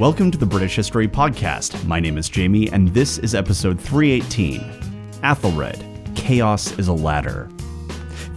[0.00, 1.86] Welcome to the British History Podcast.
[1.86, 4.58] My name is Jamie, and this is episode 318
[5.22, 7.48] Athelred Chaos is a Ladder.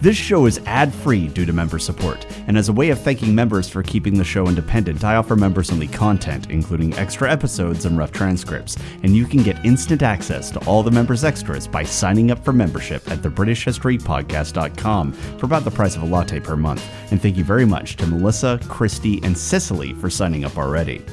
[0.00, 3.34] This show is ad free due to member support, and as a way of thanking
[3.34, 7.98] members for keeping the show independent, I offer members only content, including extra episodes and
[7.98, 12.30] rough transcripts, and you can get instant access to all the members' extras by signing
[12.30, 16.88] up for membership at thebritishhistorypodcast.com for about the price of a latte per month.
[17.10, 21.04] And thank you very much to Melissa, Christy, and Cicely for signing up already.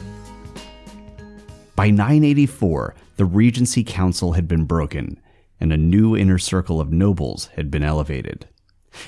[1.75, 5.19] By 984, the Regency Council had been broken,
[5.59, 8.47] and a new inner circle of nobles had been elevated.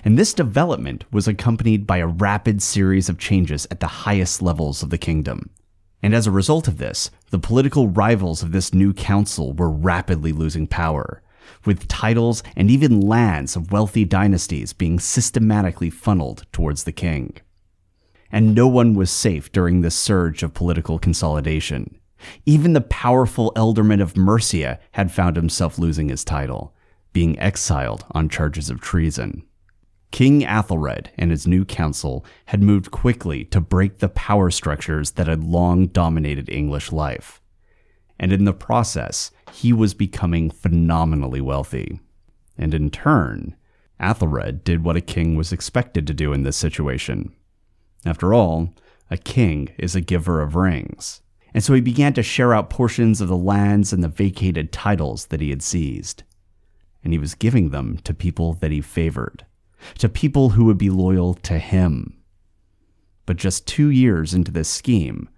[0.04, 4.84] And this development was accompanied by a rapid series of changes at the highest levels
[4.84, 5.50] of the kingdom.
[6.04, 10.34] And as a result of this, the political rivals of this new council were rapidly
[10.34, 11.22] losing power,
[11.64, 17.38] with titles and even lands of wealthy dynasties being systematically funneled towards the king.
[18.30, 21.98] And no one was safe during this surge of political consolidation.
[22.46, 26.76] Even the powerful ealdorman of Mercia had found himself losing his title,
[27.14, 29.44] being exiled on charges of treason.
[30.12, 35.28] King Athelred and his new council had moved quickly to break the power structures that
[35.28, 37.42] had long dominated English life.
[38.20, 42.00] And in the process, he was becoming phenomenally wealthy.
[42.58, 43.56] And in turn,
[44.00, 47.34] Athelred did what a king was expected to do in this situation.
[48.06, 48.74] After all,
[49.10, 51.22] a king is a giver of rings.
[51.54, 55.28] And so he began to share out portions of the lands and the vacated titles
[55.28, 56.24] that he had seized.
[57.04, 59.46] And he was giving them to people that he favored
[59.98, 62.18] to people who would be loyal to him.
[63.26, 65.30] But just two years into this scheme,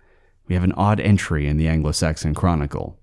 [0.48, 3.00] we have an odd entry in the Anglo Saxon Chronicle.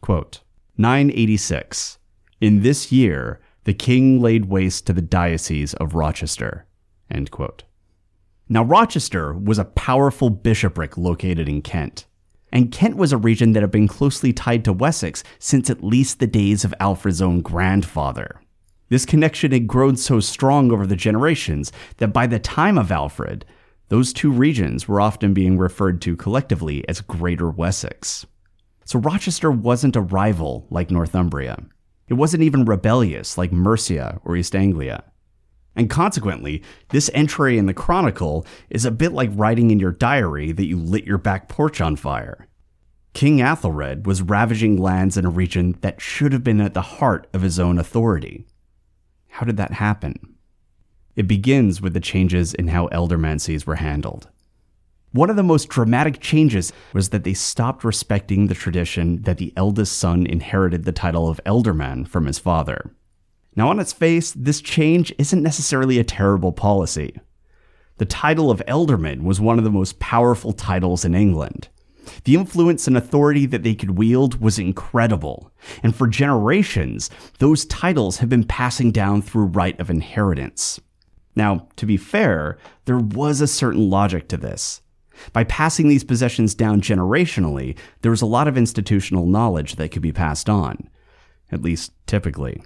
[0.00, 0.40] Quote,
[0.76, 1.98] 986.
[2.40, 6.66] In this year, the king laid waste to the diocese of Rochester.
[8.48, 12.06] Now, Rochester was a powerful bishopric located in Kent.
[12.54, 16.20] And Kent was a region that had been closely tied to Wessex since at least
[16.20, 18.40] the days of Alfred's own grandfather.
[18.90, 23.44] This connection had grown so strong over the generations that by the time of Alfred,
[23.88, 28.24] those two regions were often being referred to collectively as Greater Wessex.
[28.84, 31.58] So Rochester wasn't a rival like Northumbria.
[32.06, 35.02] It wasn't even rebellious like Mercia or East Anglia.
[35.76, 40.52] And consequently, this entry in the Chronicle is a bit like writing in your diary
[40.52, 42.46] that you lit your back porch on fire.
[43.12, 47.28] King Athelred was ravaging lands in a region that should have been at the heart
[47.32, 48.46] of his own authority.
[49.28, 50.36] How did that happen?
[51.16, 54.28] It begins with the changes in how ealdormancies were handled.
[55.12, 59.52] One of the most dramatic changes was that they stopped respecting the tradition that the
[59.56, 62.90] eldest son inherited the title of Ealdorman from his father.
[63.56, 67.18] Now, on its face, this change isn't necessarily a terrible policy.
[67.98, 71.68] The title of ealdorman was one of the most powerful titles in England.
[72.24, 78.18] The influence and authority that they could wield was incredible, and for generations, those titles
[78.18, 80.80] have been passing down through right of inheritance.
[81.36, 84.80] Now, to be fair, there was a certain logic to this.
[85.32, 90.02] By passing these possessions down generationally, there was a lot of institutional knowledge that could
[90.02, 90.88] be passed on,
[91.52, 92.62] at least typically.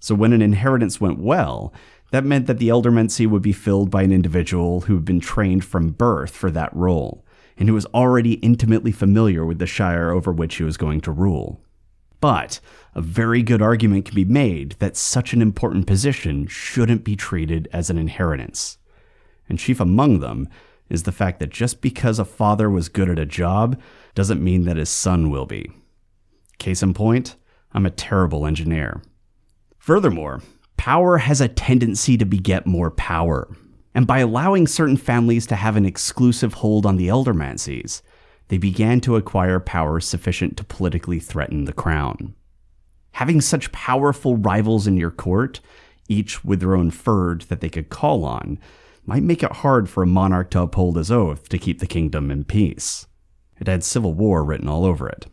[0.00, 1.72] So when an inheritance went well,
[2.10, 5.64] that meant that the ealdormancy would be filled by an individual who had been trained
[5.64, 7.24] from birth for that role
[7.56, 11.12] and who was already intimately familiar with the Shire over which he was going to
[11.12, 11.60] rule.
[12.20, 12.60] But
[12.94, 17.68] a very good argument can be made that such an important position shouldn't be treated
[17.72, 18.78] as an inheritance.
[19.48, 20.48] And chief among them
[20.88, 23.80] is the fact that just because a father was good at a job
[24.14, 25.70] doesn't mean that his son will be.
[26.58, 27.36] Case in point,
[27.72, 29.02] I'm a terrible engineer.
[29.80, 30.42] Furthermore,
[30.76, 33.48] power has a tendency to beget more power.
[33.94, 38.02] And by allowing certain families to have an exclusive hold on the ealdormancies,
[38.48, 42.34] they began to acquire power sufficient to politically threaten the crown.
[43.12, 45.60] Having such powerful rivals in your court,
[46.08, 48.58] each with their own fyrd that they could call on,
[49.06, 52.30] might make it hard for a monarch to uphold his oath to keep the kingdom
[52.30, 53.06] in peace.
[53.58, 55.26] It had civil war written all over it.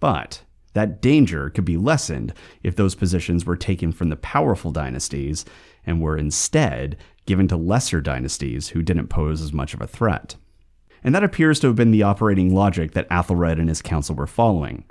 [0.00, 0.42] But
[0.74, 5.44] that danger could be lessened if those positions were taken from the powerful dynasties
[5.86, 10.36] and were instead given to lesser dynasties who didn't pose as much of a threat.
[11.02, 14.26] And that appears to have been the operating logic that Athelred and his council were
[14.26, 14.84] following.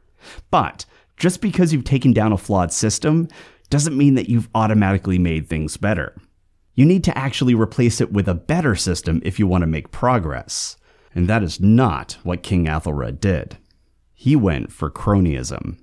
[0.51, 0.85] But
[1.17, 3.27] just because you've taken down a flawed system
[3.69, 6.15] doesn't mean that you've automatically made things better.
[6.75, 9.91] You need to actually replace it with a better system if you want to make
[9.91, 10.77] progress.
[11.15, 13.57] And that is not what King Athelred did.
[14.23, 15.79] He went for cronyism.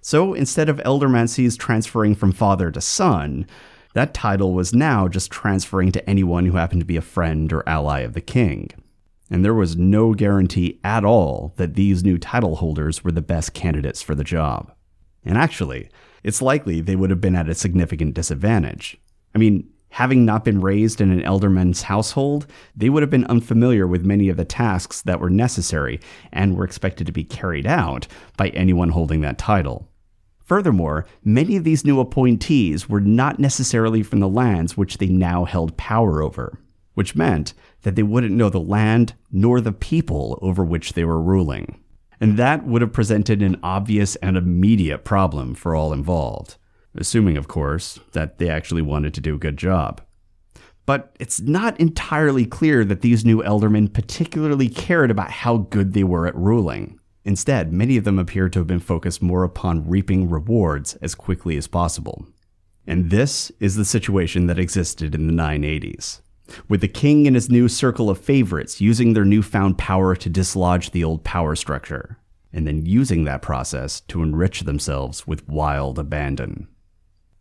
[0.00, 3.46] So instead of ealdormancies transferring from father to son,
[3.94, 7.62] that title was now just transferring to anyone who happened to be a friend or
[7.68, 8.70] ally of the king.
[9.30, 13.54] and there was no guarantee at all that these new title holders were the best
[13.54, 14.72] candidates for the job.
[15.24, 15.88] And actually,
[16.24, 18.96] it's likely they would have been at a significant disadvantage.
[19.36, 22.46] I mean, having not been raised in an ealdorman's household,
[22.76, 26.00] they would have been unfamiliar with many of the tasks that were necessary
[26.32, 28.06] and were expected to be carried out
[28.36, 29.88] by anyone holding that title.
[30.44, 35.44] Furthermore, many of these new appointees were not necessarily from the lands which they now
[35.44, 36.58] held power over,
[36.94, 37.52] which meant
[37.82, 41.78] that they wouldn't know the land nor the people over which they were ruling.
[42.20, 46.56] And that would have presented an obvious and immediate problem for all involved
[46.94, 50.00] assuming, of course, that they actually wanted to do a good job.
[50.86, 56.04] But it's not entirely clear that these new ealdormen particularly cared about how good they
[56.04, 56.98] were at ruling.
[57.26, 61.58] Instead, many of them appear to have been focused more upon reaping rewards as quickly
[61.58, 62.26] as possible.
[62.86, 66.22] And this is the situation that existed in the 980s,
[66.70, 70.92] with the king and his new circle of favorites using their newfound power to dislodge
[70.92, 72.16] the old power structure,
[72.50, 76.66] and then using that process to enrich themselves with wild abandon.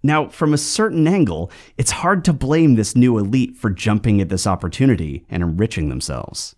[0.04, 4.30] Now, from a certain angle, it's hard to blame this new elite for jumping at
[4.30, 6.56] this opportunity and enriching themselves.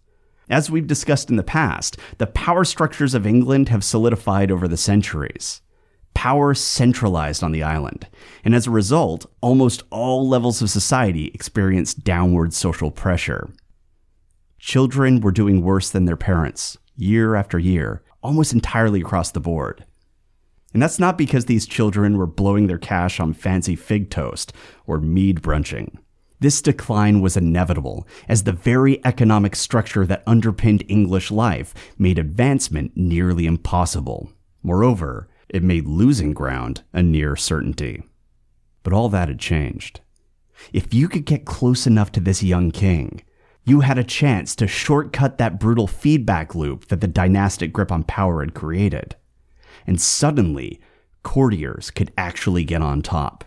[0.49, 4.77] As we've discussed in the past, the power structures of England have solidified over the
[4.77, 5.61] centuries.
[6.15, 8.07] Power centralized on the island,
[8.43, 13.49] and as a result, almost all levels of society experienced downward social pressure.
[14.57, 19.85] Children were doing worse than their parents, year after year, almost entirely across the board.
[20.73, 24.53] And that's not because these children were blowing their cash on fancy fig toast
[24.85, 25.97] or mead brunching.
[26.41, 32.95] This decline was inevitable, as the very economic structure that underpinned English life made advancement
[32.95, 34.31] nearly impossible.
[34.63, 38.03] Moreover, it made losing ground a near certainty.
[38.83, 39.99] But all that had changed.
[40.71, 43.21] If you could get close enough to this young king,
[43.65, 48.03] you had a chance to shortcut that brutal feedback loop that the dynastic grip on
[48.03, 49.15] power had created
[49.89, 50.79] and suddenly,
[51.23, 53.43] courtiers could actually get on top.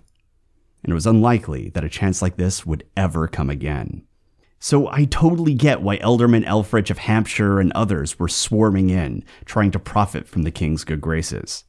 [0.82, 4.02] And it was unlikely that a chance like this would ever come again.
[4.58, 9.70] So I totally get why Ealdorman Elfrich of Hampshire and others were swarming in, trying
[9.70, 11.62] to profit from the king's good graces.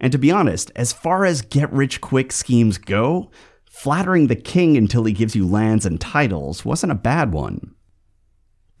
[0.00, 3.30] And to be honest, as far as get rich quick schemes go,
[3.70, 7.76] flattering the king until he gives you lands and titles wasn't a bad one.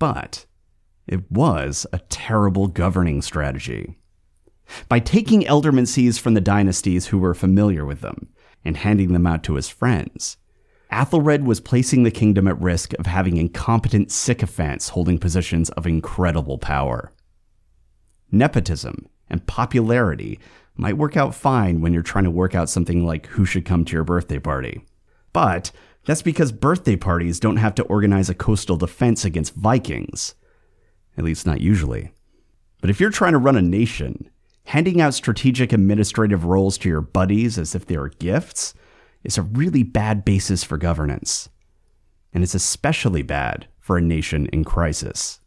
[0.00, 0.46] But
[1.06, 3.98] it was a terrible governing strategy
[4.88, 8.28] by taking ealdormancies from the dynasties who were familiar with them
[8.64, 10.36] and handing them out to his friends.
[10.90, 16.58] Athelred was placing the kingdom at risk of having incompetent sycophants holding positions of incredible
[16.58, 17.12] power.
[18.30, 20.38] Nepotism and popularity
[20.76, 23.84] might work out fine when you're trying to work out something like who should come
[23.84, 24.84] to your birthday party.
[25.32, 25.70] But
[26.06, 30.34] that's because birthday parties don't have to organize a coastal defense against Vikings.
[31.18, 32.12] At least, not usually.
[32.80, 34.30] But if you're trying to run a nation,
[34.68, 38.74] handing out strategic administrative roles to your buddies as if they were gifts
[39.24, 41.48] is a really bad basis for governance.
[42.34, 45.40] And it's especially bad for a nation in crisis.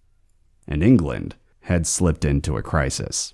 [0.67, 3.31] And England had slipped into a crisis.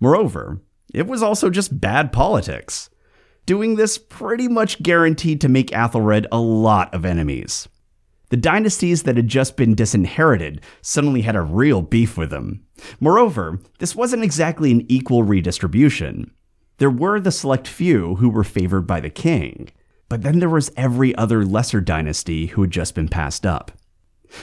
[0.00, 0.60] Moreover,
[0.92, 2.90] it was also just bad politics.
[3.46, 7.68] Doing this pretty much guaranteed to make Athelred a lot of enemies.
[8.34, 12.66] The dynasties that had just been disinherited suddenly had a real beef with him.
[12.98, 16.32] Moreover, this wasn't exactly an equal redistribution.
[16.78, 19.68] There were the select few who were favored by the king,
[20.08, 23.70] but then there was every other lesser dynasty who had just been passed up.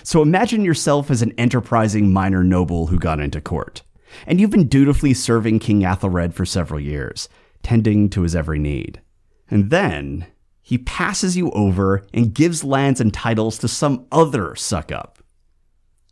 [0.03, 3.81] So imagine yourself as an enterprising minor noble who got into court,
[4.25, 7.27] and you've been dutifully serving King Athelred for several years,
[7.61, 9.01] tending to his every need.
[9.49, 10.27] And then
[10.61, 15.19] he passes you over and gives lands and titles to some other suck up.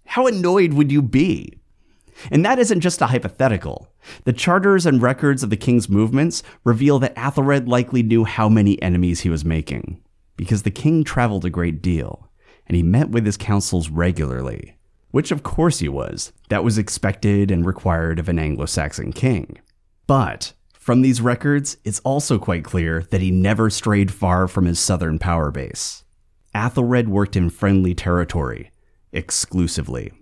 [0.05, 1.59] How annoyed would you be?
[2.31, 3.87] And that isn't just a hypothetical.
[4.25, 8.81] The charters and records of the king's movements reveal that Athelred likely knew how many
[8.81, 10.01] enemies he was making,
[10.35, 12.29] because the king traveled a great deal,
[12.67, 14.75] and he met with his councils regularly,
[15.11, 16.33] which of course he was.
[16.49, 19.59] That was expected and required of an Anglo Saxon king.
[20.07, 24.79] But from these records, it's also quite clear that he never strayed far from his
[24.79, 26.05] southern power base.
[26.55, 28.71] Athelred worked in friendly territory,
[29.11, 30.13] exclusively.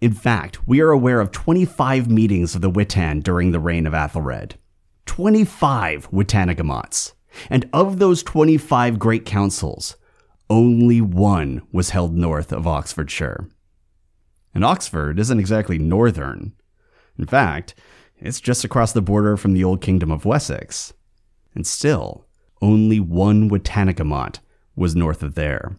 [0.00, 3.94] In fact, we are aware of 25 meetings of the Witan during the reign of
[3.94, 4.56] Athelred.
[5.06, 7.12] 25 Witenagemots.
[7.48, 9.96] And of those 25 great councils,
[10.50, 13.48] only one was held north of Oxfordshire.
[14.52, 16.54] And Oxford isn't exactly northern.
[17.18, 17.74] In fact,
[18.18, 20.92] it's just across the border from the old kingdom of Wessex.
[21.54, 22.26] And still,
[22.62, 24.38] only one Witenagemot
[24.74, 25.76] was north of there.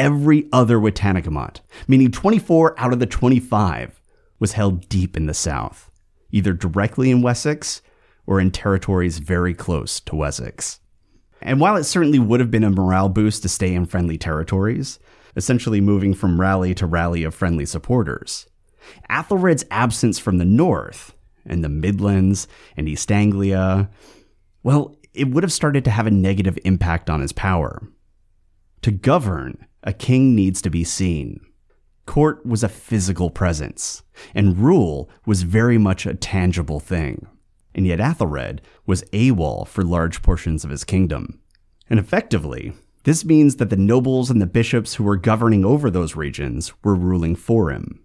[0.00, 4.00] every other Witenagemot, meaning 24 out of the 25,
[4.38, 5.90] was held deep in the south,
[6.30, 7.82] either directly in Wessex
[8.26, 10.80] or in territories very close to Wessex.
[11.42, 14.98] And while it certainly would have been a morale boost to stay in friendly territories,
[15.36, 18.46] essentially moving from rally to rally of friendly supporters,
[19.10, 21.14] Athelred's absence from the north
[21.50, 23.90] and the Midlands and East Anglia,
[24.62, 27.82] well, it would have started to have a negative impact on his power.
[28.82, 31.40] To govern, a king needs to be seen.
[32.06, 34.02] Court was a physical presence,
[34.34, 37.26] and rule was very much a tangible thing.
[37.74, 41.40] And yet Athelred was AWOL for large portions of his kingdom.
[41.88, 42.72] And effectively,
[43.04, 46.94] this means that the nobles and the bishops who were governing over those regions were
[46.94, 48.00] ruling for him.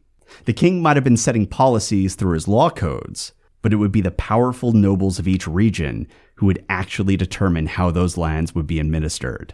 [0.46, 4.02] The king might have been setting policies through his law codes, but it would be
[4.02, 8.80] the powerful nobles of each region who would actually determine how those lands would be
[8.80, 9.54] administered.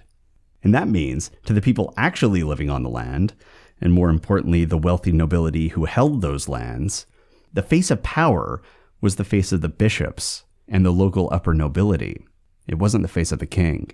[0.64, 3.34] And that means to the people actually living on the land,
[3.80, 7.06] and more importantly, the wealthy nobility who held those lands,
[7.54, 8.62] the face of power
[9.02, 12.26] was the face of the bishops and the local upper nobility.
[12.68, 13.92] It wasn't the face of the king.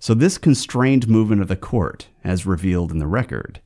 [0.00, 3.60] So, this constrained movement of the court, as revealed in the record,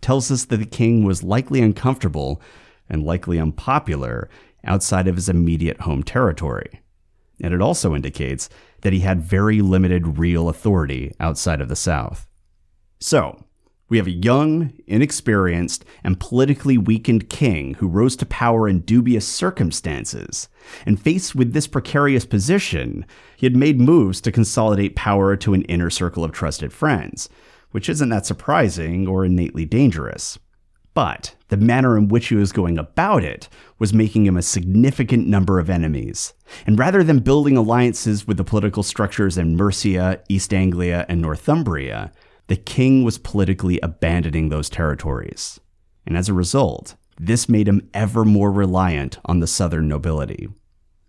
[0.00, 2.40] tells us that the king was likely uncomfortable
[2.88, 4.28] and likely unpopular
[4.64, 6.80] outside of his immediate home territory.
[7.42, 8.48] And it also indicates
[8.82, 12.26] that he had very limited real authority outside of the South.
[12.98, 13.44] So,
[13.90, 19.26] we have a young, inexperienced, and politically weakened king who rose to power in dubious
[19.26, 20.48] circumstances.
[20.86, 23.04] And faced with this precarious position,
[23.36, 27.28] he had made moves to consolidate power to an inner circle of trusted friends,
[27.70, 30.38] which isn't that surprising or innately dangerous.
[30.92, 33.48] But the manner in which he was going about it
[33.78, 36.34] was making him a significant number of enemies.
[36.66, 42.12] And rather than building alliances with the political structures in Mercia, East Anglia, and Northumbria,
[42.48, 45.60] the king was politically abandoning those territories.
[46.04, 50.48] And as a result, this made him ever more reliant on the southern nobility.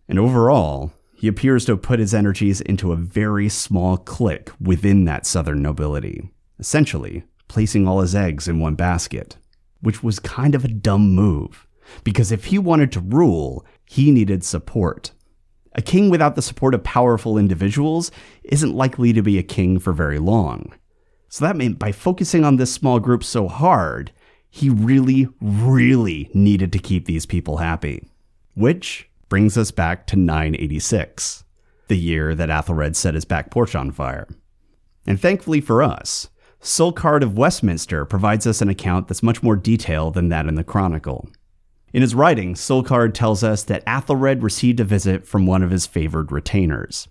[0.08, 5.06] And overall, he appears to have put his energies into a very small clique within
[5.06, 6.30] that southern nobility,
[6.62, 9.36] essentially placing all his eggs in one basket
[9.82, 11.68] which was kind of a dumb move,
[12.03, 15.12] because if he wanted to rule, he needed support.
[15.74, 18.12] A king without the support of powerful individuals
[18.44, 20.74] isn't likely to be a king for very long.
[21.30, 24.12] So that meant by focusing on this small group so hard,
[24.50, 28.06] he really, really needed to keep these people happy.
[28.53, 31.46] Which brings us back to 986,
[31.88, 34.27] the year that Athelred set his back porch on fire.
[35.08, 36.27] And thankfully for us,
[36.62, 40.63] Sulcard of Westminster provides us an account that's much more detailed than that in the
[40.63, 41.27] Chronicle.
[41.91, 45.88] In his writing, Sulcard tells us that Athelred received a visit from one of his
[45.88, 47.08] favored retainers.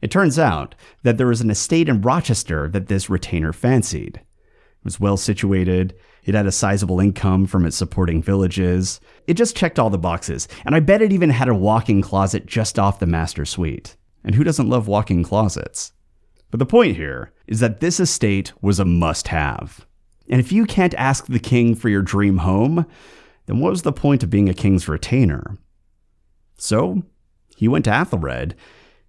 [0.00, 4.16] It turns out that there was an estate in Rochester that this retainer fancied.
[4.16, 5.94] It was well situated,
[6.24, 9.00] it had a sizable income from its supporting villages.
[9.26, 12.02] It just checked all the boxes, and I bet it even had a walk in
[12.02, 13.96] closet just off the master suite.
[14.22, 15.92] And who doesn't love walk in closets?
[16.52, 19.86] But the point here is that this estate was a must have.
[20.28, 22.86] And if you can't ask the king for your dream home,
[23.46, 25.56] then what was the point of being a king's retainer?
[26.58, 27.02] So
[27.56, 28.52] he went to Athelred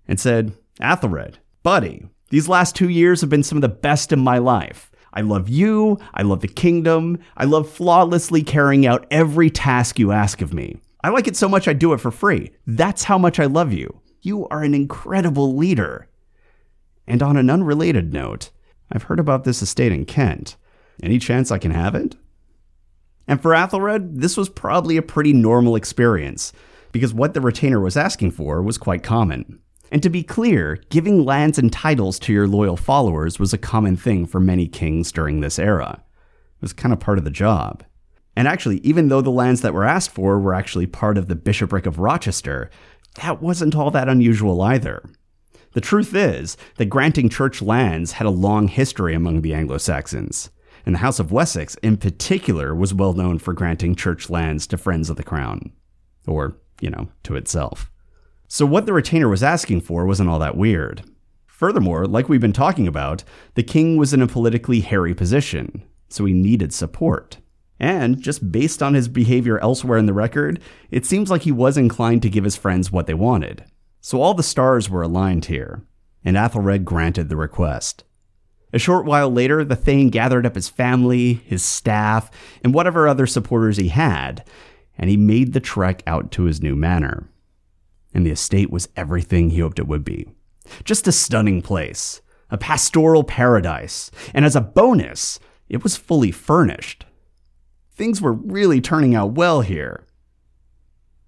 [0.08, 4.20] and said, Athelred, buddy, these last two years have been some of the best in
[4.20, 4.90] my life.
[5.12, 6.00] I love you.
[6.14, 7.20] I love the kingdom.
[7.36, 10.78] I love flawlessly carrying out every task you ask of me.
[11.04, 12.52] I like it so much I do it for free.
[12.66, 14.00] That's how much I love you.
[14.22, 16.08] You are an incredible leader.
[17.08, 18.50] And on an unrelated note,
[18.92, 20.56] I've heard about this estate in Kent.
[21.02, 22.16] Any chance I can have it?
[23.28, 26.54] And for Athelred, this was probably a pretty normal experience,
[26.92, 29.60] because what the retainer was asking for was quite common.
[29.92, 33.96] And to be clear, giving lands and titles to your loyal followers was a common
[33.96, 36.04] thing for many kings during this era.
[36.56, 37.84] It was kind of part of the job.
[38.36, 41.36] And actually, even though the lands that were asked for were actually part of the
[41.36, 42.72] bishopric of Rochester,
[43.22, 45.08] that wasn't all that unusual either.
[45.74, 50.52] The truth is that granting church lands had a long history among the Anglo Saxons,
[50.86, 54.78] and the House of Wessex, in particular, was well known for granting church lands to
[54.78, 55.72] friends of the crown.
[56.28, 57.92] Or, you know, to itself.
[58.48, 61.04] So, what the retainer was asking for wasn't all that weird.
[61.48, 63.24] Furthermore, like we've been talking about,
[63.56, 67.38] the king was in a politically hairy position, so he needed support.
[67.80, 70.62] And just based on his behavior elsewhere in the record,
[70.92, 73.66] it seems like he was inclined to give his friends what they wanted.
[74.06, 75.82] So all the stars were aligned here,
[76.26, 78.04] and Athelred granted the request.
[78.74, 82.30] A short while later, the Thane gathered up his family, his staff,
[82.66, 84.44] and whatever other supporters he had,
[84.98, 87.30] and he made the trek out to his new manor.
[88.14, 90.28] And the estate was everything he hoped it would be.
[90.84, 97.06] Just a stunning place, a pastoral paradise, and as a bonus, it was fully furnished.
[97.96, 100.06] Things were really turning out well here.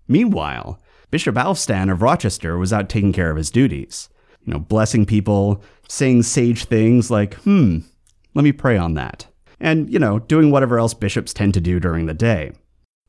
[0.10, 4.10] Meanwhile, Bishop Alfstan of Rochester was out taking care of his duties.
[4.46, 7.80] You know, blessing people, saying sage things like, hmm,
[8.34, 9.28] let me pray on that.
[9.60, 12.52] And, you know, doing whatever else bishops tend to do during the day.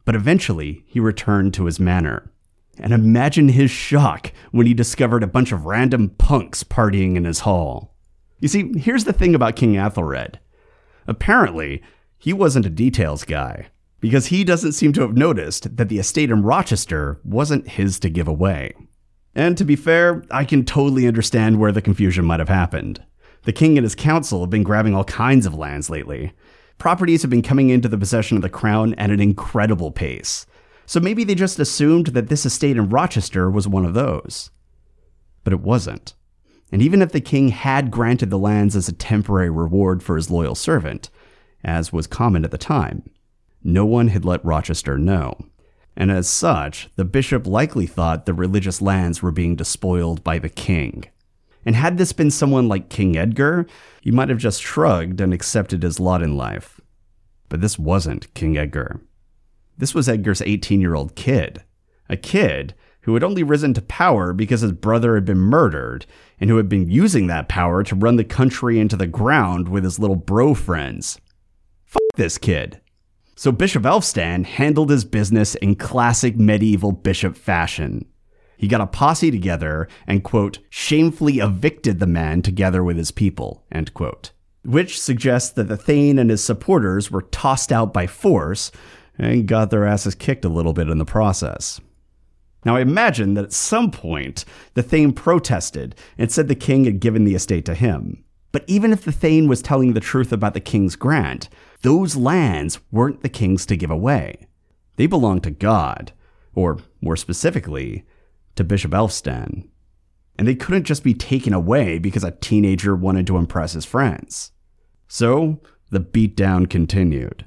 [0.04, 2.30] But eventually, he returned to his manor.
[2.78, 7.40] And imagine his shock when he discovered a bunch of random punks partying in his
[7.40, 7.94] hall.
[8.38, 10.36] You see, here's the thing about King Athelred.
[11.06, 11.82] Apparently,
[12.18, 13.66] he wasn't a details guy,
[14.00, 18.10] because he doesn't seem to have noticed that the estate in Rochester wasn't his to
[18.10, 18.74] give away.
[19.34, 23.02] And to be fair, I can totally understand where the confusion might have happened.
[23.44, 26.32] The king and his council have been grabbing all kinds of lands lately.
[26.78, 30.46] Properties have been coming into the possession of the crown at an incredible pace.
[30.84, 34.50] So maybe they just assumed that this estate in Rochester was one of those.
[35.44, 36.14] But it wasn't.
[36.72, 40.30] And even if the king had granted the lands as a temporary reward for his
[40.30, 41.10] loyal servant,
[41.62, 43.08] as was common at the time,
[43.66, 45.36] no one had let Rochester know.
[45.96, 50.48] And as such, the bishop likely thought the religious lands were being despoiled by the
[50.48, 51.04] king.
[51.64, 53.66] And had this been someone like King Edgar,
[54.00, 56.80] he might have just shrugged and accepted his lot in life.
[57.48, 59.00] But this wasn't King Edgar.
[59.76, 61.64] This was Edgar's 18 year old kid.
[62.08, 66.06] A kid who had only risen to power because his brother had been murdered,
[66.40, 69.84] and who had been using that power to run the country into the ground with
[69.84, 71.20] his little bro friends.
[71.84, 72.80] Fuck this kid.
[73.38, 78.06] So Bishop Elfstan handled his business in classic medieval bishop fashion.
[78.56, 83.62] He got a posse together and, quote, shamefully evicted the man together with his people,
[83.70, 84.30] end quote.
[84.64, 88.72] Which suggests that the Thane and his supporters were tossed out by force
[89.18, 91.78] and got their asses kicked a little bit in the process.
[92.64, 97.00] Now, I imagine that at some point the Thane protested and said the king had
[97.00, 98.24] given the estate to him.
[98.50, 101.50] But even if the Thane was telling the truth about the king's grant,
[101.82, 104.46] those lands weren't the king's to give away.
[104.96, 106.12] They belonged to God,
[106.54, 108.04] or more specifically,
[108.56, 109.68] to Bishop Elfstan.
[110.38, 114.52] And they couldn't just be taken away because a teenager wanted to impress his friends.
[115.08, 115.60] So,
[115.90, 117.44] the beatdown continued.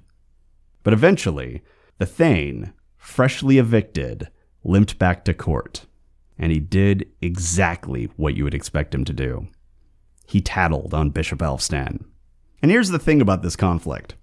[0.84, 1.62] But eventually,
[1.98, 4.30] the Thane, freshly evicted,
[4.64, 5.86] limped back to court.
[6.38, 9.48] And he did exactly what you would expect him to do.
[10.26, 12.06] He tattled on Bishop Elfstan.
[12.62, 14.16] And here's the thing about this conflict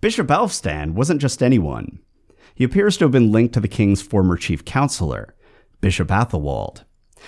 [0.00, 2.00] Bishop Elfstan wasn't just anyone.
[2.54, 5.34] He appears to have been linked to the king's former chief counselor,
[5.80, 6.84] Bishop Athelwald.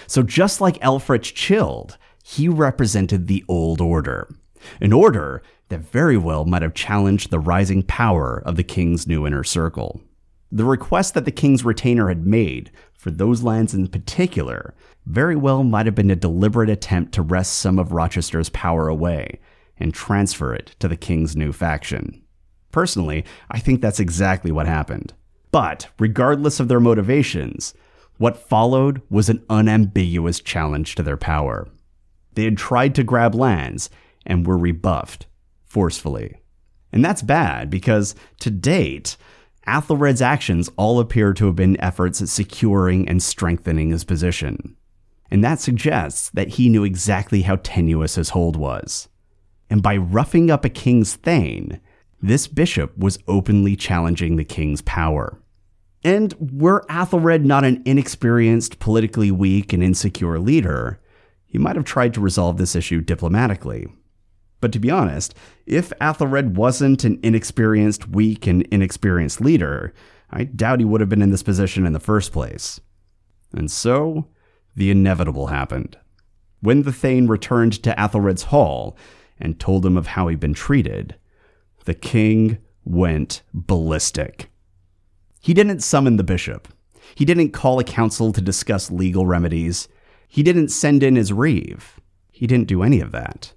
[0.06, 4.28] So just like Elfrich Childe, he represented the old order,
[4.80, 9.26] an order that very well might have challenged the rising power of the king's new
[9.26, 10.00] inner circle.
[10.52, 15.64] The request that the king's retainer had made for those lands in particular very well
[15.64, 19.40] might have been a deliberate attempt to wrest some of Rochester's power away
[19.78, 22.22] and transfer it to the king's new faction.
[22.76, 25.14] Personally, I think that's exactly what happened.
[25.50, 27.72] But regardless of their motivations,
[28.18, 31.68] what followed was an unambiguous challenge to their power.
[32.34, 33.88] They had tried to grab lands
[34.26, 35.24] and were rebuffed
[35.64, 36.36] forcefully.
[36.92, 39.16] And that's bad because, to date,
[39.66, 44.76] Athelred's actions all appear to have been efforts at securing and strengthening his position.
[45.30, 49.08] And that suggests that he knew exactly how tenuous his hold was.
[49.70, 51.80] And by roughing up a king's thane,
[52.20, 55.38] this bishop was openly challenging the king's power.
[56.02, 61.00] And were Athelred not an inexperienced, politically weak, and insecure leader,
[61.46, 63.88] he might have tried to resolve this issue diplomatically.
[64.60, 65.34] But to be honest,
[65.66, 69.92] if Athelred wasn't an inexperienced, weak, and inexperienced leader,
[70.30, 72.80] I doubt he would have been in this position in the first place.
[73.52, 74.28] And so,
[74.74, 75.96] the inevitable happened.
[76.60, 78.96] When the Thane returned to Athelred's hall
[79.38, 81.16] and told him of how he'd been treated,
[81.86, 84.50] the king went ballistic.
[85.40, 86.68] He didn't summon the bishop.
[87.14, 89.88] He didn't call a council to discuss legal remedies.
[90.28, 92.00] He didn't send in his reeve.
[92.30, 93.54] He didn't do any of that.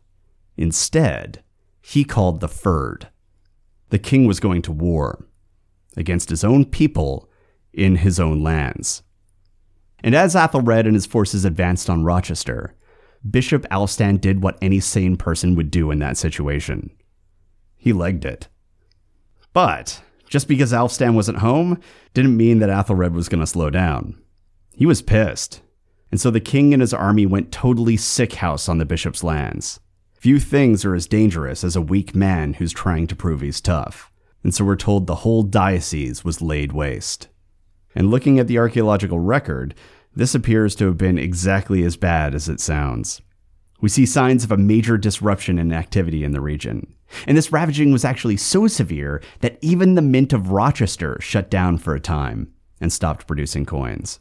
[0.55, 1.43] Instead,
[1.81, 3.07] he called the Fyrd.
[3.89, 5.25] The king was going to war
[5.97, 7.29] against his own people
[7.73, 9.01] in his own lands.
[10.03, 12.75] And as Athelred and his forces advanced on Rochester,
[13.29, 16.91] Bishop Alstan did what any sane person would do in that situation.
[17.79, 18.47] He legged it.
[19.53, 21.81] But just because Alfstan wasn't home
[22.13, 24.21] didn't mean that Athelred was going to slow down.
[24.75, 25.61] He was pissed.
[26.11, 29.79] And so the king and his army went totally sick house on the bishop's lands.
[30.13, 34.11] Few things are as dangerous as a weak man who's trying to prove he's tough.
[34.43, 37.29] And so we're told the whole diocese was laid waste.
[37.95, 39.73] And looking at the archaeological record,
[40.15, 43.21] this appears to have been exactly as bad as it sounds.
[43.81, 46.93] We see signs of a major disruption in activity in the region.
[47.25, 51.77] And this ravaging was actually so severe that even the Mint of Rochester shut down
[51.77, 54.19] for a time and stopped producing coins.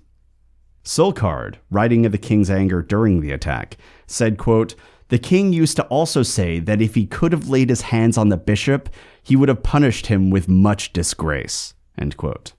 [0.84, 4.74] Sulcard, writing of the king's anger during the attack, said, quote,
[5.08, 8.30] The king used to also say that if he could have laid his hands on
[8.30, 8.88] the bishop,
[9.22, 11.74] he would have punished him with much disgrace.
[11.98, 12.52] End quote.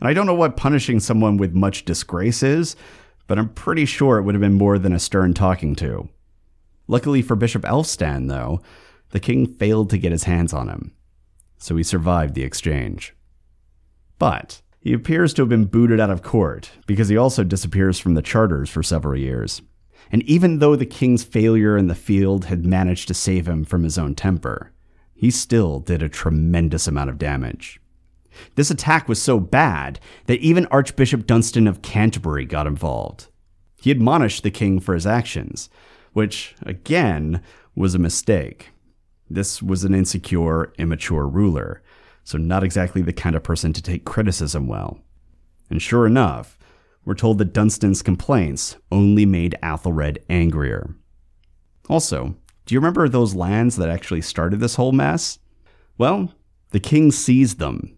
[0.00, 2.76] And I don't know what punishing someone with much disgrace is,
[3.28, 6.08] but I'm pretty sure it would have been more than a stern talking to.
[6.88, 8.60] Luckily for Bishop Elfstan, though,
[9.10, 10.92] the king failed to get his hands on him,
[11.58, 13.14] so he survived the exchange.
[14.18, 18.14] But he appears to have been booted out of court because he also disappears from
[18.14, 19.62] the charters for several years.
[20.10, 23.82] And even though the king's failure in the field had managed to save him from
[23.82, 24.72] his own temper,
[25.14, 27.80] he still did a tremendous amount of damage.
[28.54, 33.28] This attack was so bad that even Archbishop Dunstan of Canterbury got involved.
[33.80, 35.70] He admonished the king for his actions,
[36.12, 37.42] which, again,
[37.74, 38.70] was a mistake.
[39.30, 41.82] This was an insecure, immature ruler,
[42.24, 45.00] so not exactly the kind of person to take criticism well.
[45.70, 46.58] And sure enough,
[47.04, 50.94] we're told that Dunstan's complaints only made Athelred angrier.
[51.88, 55.38] Also, do you remember those lands that actually started this whole mess?
[55.96, 56.34] Well,
[56.70, 57.97] the king seized them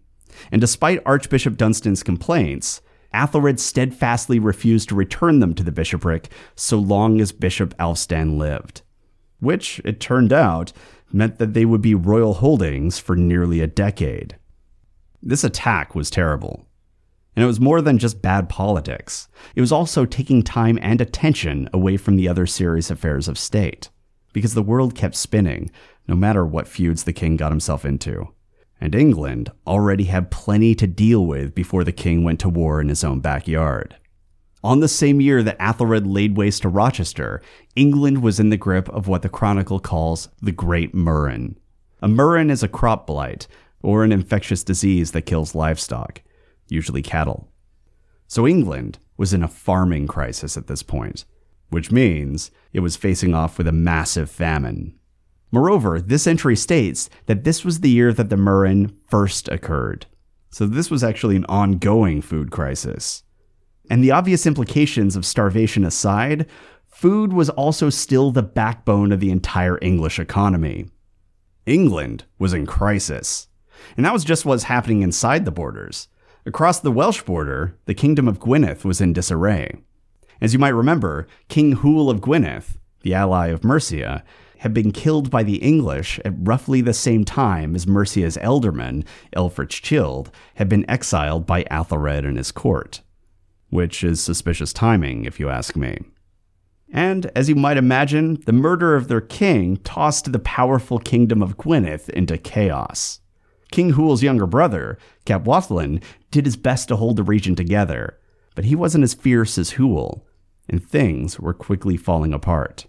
[0.51, 2.81] and despite Archbishop Dunstan's complaints,
[3.13, 8.81] Athelred steadfastly refused to return them to the bishopric so long as Bishop Alfstan lived.
[9.39, 10.71] Which, it turned out,
[11.11, 14.37] meant that they would be royal holdings for nearly a decade.
[15.21, 16.65] This attack was terrible.
[17.35, 19.27] And it was more than just bad politics.
[19.55, 23.89] It was also taking time and attention away from the other serious affairs of state.
[24.33, 25.69] Because the world kept spinning,
[26.07, 28.29] no matter what feuds the king got himself into
[28.81, 32.89] and England already had plenty to deal with before the king went to war in
[32.89, 33.95] his own backyard.
[34.63, 37.41] On the same year that Athelred laid waste to Rochester,
[37.75, 41.57] England was in the grip of what the Chronicle calls the Great Murrain.
[42.01, 43.47] A murrain is a crop blight,
[43.83, 46.21] or an infectious disease that kills livestock,
[46.67, 47.47] usually cattle.
[48.27, 51.25] So England was in a farming crisis at this point,
[51.69, 54.97] which means it was facing off with a massive famine.
[55.51, 60.05] Moreover, this entry states that this was the year that the Murrain first occurred.
[60.49, 63.23] So this was actually an ongoing food crisis.
[63.89, 66.45] And the obvious implications of starvation aside,
[66.87, 70.85] food was also still the backbone of the entire English economy.
[71.65, 73.47] England was in crisis.
[73.97, 76.07] And that was just what was happening inside the borders.
[76.45, 79.81] Across the Welsh border, the kingdom of Gwynedd was in disarray.
[80.39, 82.63] As you might remember, King Hywel of Gwynedd,
[83.03, 84.23] the ally of Mercia,
[84.61, 89.03] had been killed by the English at roughly the same time as Mercia's ealdorman,
[89.35, 93.01] Ælfrich had been exiled by Athelred and his court.
[93.71, 95.97] Which is suspicious timing, if you ask me.
[96.93, 101.57] And, as you might imagine, the murder of their king tossed the powerful kingdom of
[101.57, 103.19] Gwynedd into chaos.
[103.71, 108.19] King Hywel's younger brother, Cadwallon, did his best to hold the region together,
[108.53, 110.21] but he wasn't as fierce as Hwyl,
[110.69, 112.85] and things were quickly falling apart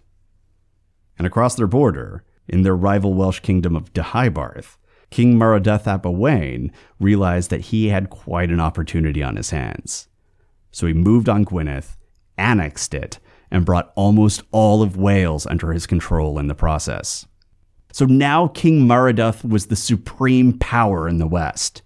[1.23, 4.77] and across their border, in their rival Welsh kingdom of Deheubarth,
[5.11, 10.09] King Maredudd ap Owain realized that he had quite an opportunity on his hands.
[10.73, 11.85] So he moved on Gwynedd,
[12.37, 13.21] annexed it,
[13.53, 17.25] and brought almost all of Wales under his control in the process.
[17.93, 21.83] So now King Maredudd was the supreme power in the West.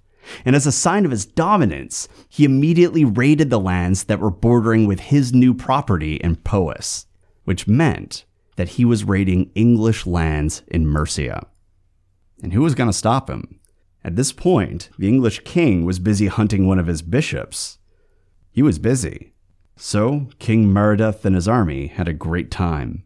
[0.47, 4.87] And as a sign of his dominance, he immediately raided the lands that were bordering
[4.87, 7.05] with his new property in Powys,
[7.45, 8.25] which meant
[8.57, 11.47] that he was raiding English lands in Mercia.
[12.43, 13.61] And who was going to stop him?
[14.05, 17.79] At this point, the English king was busy hunting one of his bishops.
[18.51, 19.33] He was busy.
[19.77, 23.05] So, King Maredudd and his army had a great time.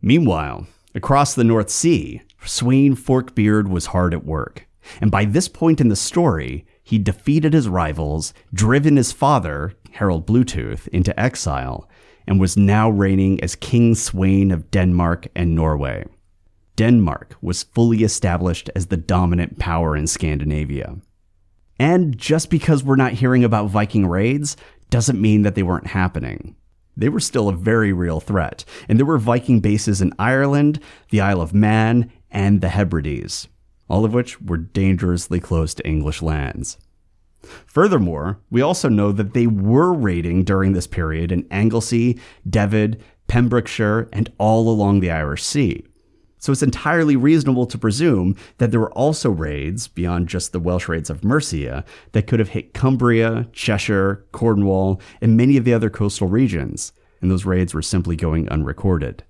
[0.00, 4.66] Meanwhile, across the North Sea, Sweyn Forkbeard was hard at work.
[5.00, 10.26] And by this point in the story, he defeated his rivals, driven his father, Harold
[10.26, 11.88] Bluetooth, into exile,
[12.28, 16.04] and was now reigning as King Sweyn of Denmark and Norway.
[16.76, 20.98] Denmark was fully established as the dominant power in Scandinavia.
[21.80, 24.58] And just because we're not hearing about Viking raids
[24.90, 26.54] doesn't mean that they weren't happening.
[26.98, 31.22] They were still a very real threat, and there were Viking bases in Ireland, the
[31.22, 33.48] Isle of Man, and the Hebrides,
[33.88, 36.76] all of which were dangerously close to English lands.
[37.66, 44.08] Furthermore, we also know that they were raiding during this period in Anglesey, Dyfed, Pembrokeshire,
[44.12, 45.84] and all along the Irish Sea.
[46.40, 50.88] So it's entirely reasonable to presume that there were also raids, beyond just the Welsh
[50.88, 55.90] raids of Mercia, that could have hit Cumbria, Cheshire, Cornwall, and many of the other
[55.90, 56.92] coastal regions.
[57.20, 59.24] and those raids were simply going unrecorded.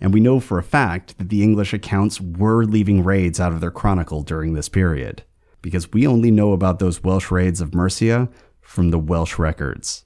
[0.00, 3.60] And we know for a fact that the English accounts were leaving raids out of
[3.60, 5.22] their chronicle during this period,
[5.62, 8.28] because we only know about those Welsh raids of Mercia
[8.60, 10.04] from the Welsh records.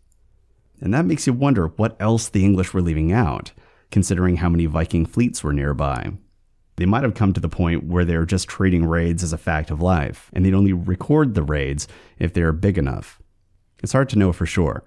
[0.81, 3.53] And that makes you wonder what else the English were leaving out,
[3.91, 6.13] considering how many Viking fleets were nearby.
[6.77, 9.39] They might have come to the point where they were just treating raids as a
[9.39, 11.89] fact of life, and they'd only record the raids
[12.19, 13.21] if they are big enough.
[13.83, 14.85] It's hard to know for sure.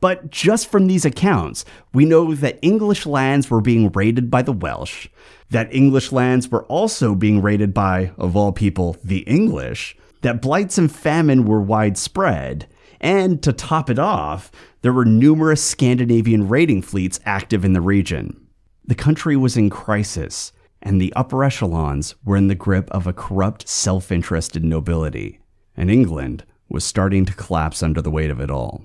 [0.00, 4.52] But just from these accounts, we know that English lands were being raided by the
[4.52, 5.08] Welsh,
[5.50, 10.78] that English lands were also being raided by, of all people, the English, that blights
[10.78, 12.66] and famine were widespread,
[13.00, 14.50] and to top it off,
[14.82, 18.48] there were numerous Scandinavian raiding fleets active in the region.
[18.84, 20.52] The country was in crisis,
[20.82, 25.40] and the upper echelons were in the grip of a corrupt, self interested nobility,
[25.76, 28.84] and England was starting to collapse under the weight of it all.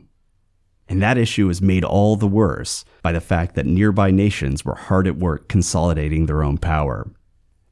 [0.89, 4.75] And that issue is made all the worse by the fact that nearby nations were
[4.75, 7.11] hard at work consolidating their own power.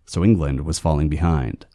[0.05, 1.65] So England was falling behind.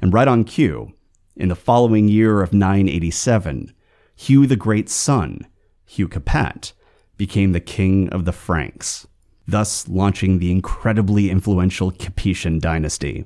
[0.00, 0.92] And right on cue,
[1.36, 3.72] in the following year of 987,
[4.14, 5.46] Hugh the Great's son,
[5.86, 6.72] Hugh Capet,
[7.16, 9.06] became the king of the Franks,
[9.46, 13.24] thus launching the incredibly influential Capetian dynasty.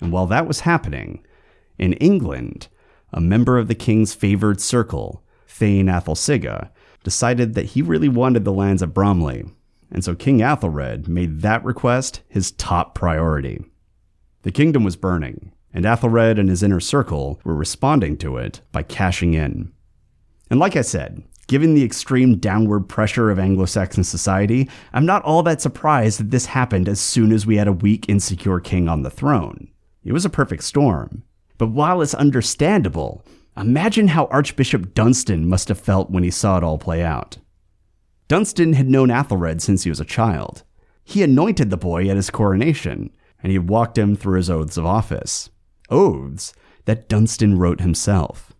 [0.00, 1.24] And while that was happening,
[1.78, 2.68] in England,
[3.12, 6.70] a member of the king's favored circle, Thane Athelsige,
[7.04, 9.44] decided that he really wanted the lands of Bromley,
[9.90, 13.64] and so King Athelred made that request his top priority.
[14.42, 18.82] The kingdom was burning, and Athelred and his inner circle were responding to it by
[18.82, 19.72] cashing in.
[20.50, 25.22] And like I said, given the extreme downward pressure of Anglo Saxon society, I'm not
[25.22, 28.88] all that surprised that this happened as soon as we had a weak, insecure king
[28.88, 29.68] on the throne.
[30.02, 31.24] It was a perfect storm.
[31.58, 33.24] But while it's understandable,
[33.56, 37.38] Imagine how Archbishop Dunstan must have felt when he saw it all play out.
[38.28, 40.62] Dunstan had known Athelred since he was a child.
[41.04, 43.10] He anointed the boy at his coronation,
[43.42, 45.50] and he walked him through his oaths of office.
[45.90, 46.54] Oaths
[46.86, 48.52] that Dunstan wrote himself.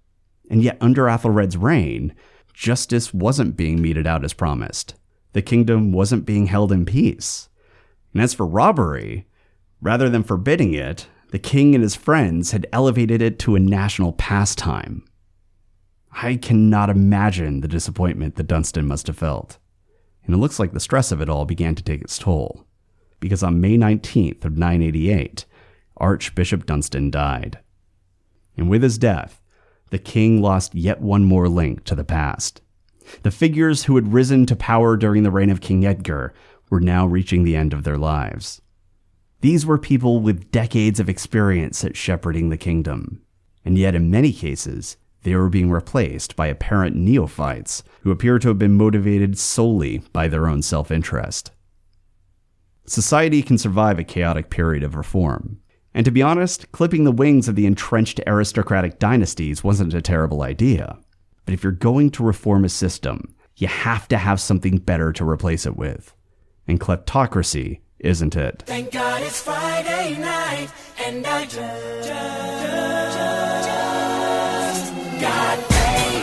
[0.50, 2.14] And yet, under Athelred's reign,
[2.52, 4.94] justice wasn't being meted out as promised.
[5.32, 7.48] The kingdom wasn't being held in peace.
[8.12, 9.26] And as for robbery,
[9.80, 14.12] rather than forbidding it, the king and his friends had elevated it to a national
[14.12, 15.02] pastime.
[16.12, 19.56] I cannot imagine the disappointment that Dunstan must have felt.
[20.24, 22.66] And it looks like the stress of it all began to take its toll,
[23.18, 25.46] because on May 19th of 988,
[25.96, 27.58] Archbishop Dunstan died.
[28.58, 29.40] And with his death,
[29.88, 32.60] the king lost yet one more link to the past.
[33.22, 36.34] The figures who had risen to power during the reign of King Edgar
[36.70, 38.61] were now reaching the end of their lives.
[39.42, 43.22] These were people with decades of experience at shepherding the kingdom.
[43.64, 48.48] And yet, in many cases, they were being replaced by apparent neophytes who appear to
[48.48, 51.50] have been motivated solely by their own self interest.
[52.86, 55.60] Society can survive a chaotic period of reform.
[55.92, 60.42] And to be honest, clipping the wings of the entrenched aristocratic dynasties wasn't a terrible
[60.42, 60.98] idea.
[61.46, 65.28] But if you're going to reform a system, you have to have something better to
[65.28, 66.14] replace it with.
[66.68, 68.62] And kleptocracy isn't it?
[68.66, 70.68] Thank God it's Friday night
[71.06, 73.02] and I just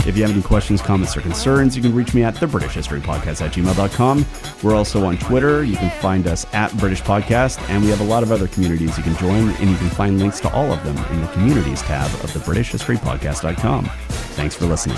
[0.09, 2.73] if you have any questions, comments, or concerns, you can reach me at the British
[2.73, 4.25] History Podcast at gmail.com.
[4.63, 5.63] We're also on Twitter.
[5.63, 8.97] You can find us at British Podcast, and we have a lot of other communities
[8.97, 11.83] you can join, and you can find links to all of them in the communities
[11.83, 13.85] tab of the British History Podcast.com.
[14.35, 14.97] Thanks for listening.